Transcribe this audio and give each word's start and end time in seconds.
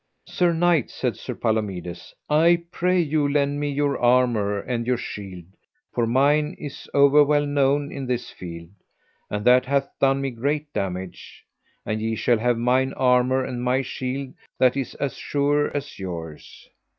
Sir 0.25 0.51
knight, 0.51 0.89
said 0.89 1.15
Sir 1.15 1.35
Palomides, 1.35 2.15
I 2.27 2.63
pray 2.71 2.99
you 2.99 3.27
to 3.27 3.33
lend 3.35 3.59
me 3.59 3.69
your 3.69 3.99
armour 3.99 4.59
and 4.59 4.87
your 4.87 4.97
shield, 4.97 5.45
for 5.93 6.07
mine 6.07 6.55
is 6.57 6.89
over 6.95 7.23
well 7.23 7.45
known 7.45 7.91
in 7.91 8.07
this 8.07 8.31
field, 8.31 8.71
and 9.29 9.45
that 9.45 9.67
hath 9.67 9.89
done 9.99 10.19
me 10.19 10.31
great 10.31 10.73
damage; 10.73 11.45
and 11.85 12.01
ye 12.01 12.15
shall 12.15 12.39
have 12.39 12.57
mine 12.57 12.93
armour 12.93 13.43
and 13.45 13.63
my 13.63 13.83
shield 13.83 14.33
that 14.57 14.75
is 14.75 14.95
as 14.95 15.17
sure 15.17 15.69
as 15.77 15.99
yours. 15.99 16.67